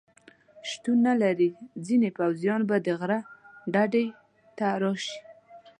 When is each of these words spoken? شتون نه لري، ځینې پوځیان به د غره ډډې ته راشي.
شتون 0.69 0.97
نه 1.07 1.13
لري، 1.21 1.49
ځینې 1.85 2.09
پوځیان 2.17 2.61
به 2.69 2.77
د 2.85 2.87
غره 2.99 3.19
ډډې 3.73 4.05
ته 4.57 4.65
راشي. 4.81 5.17